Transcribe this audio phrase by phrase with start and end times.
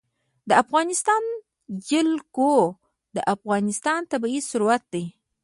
[0.49, 1.23] د افغانستان
[1.89, 2.53] جلکو
[3.15, 5.05] د افغانستان طبعي ثروت دی.